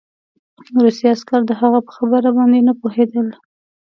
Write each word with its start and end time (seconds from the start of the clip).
روسي 0.83 1.05
عسکر 1.13 1.41
د 1.45 1.51
هغه 1.61 1.79
په 1.85 1.91
خبره 1.97 2.29
باندې 2.37 2.59
نه 2.67 2.73
پوهېدل 2.81 3.27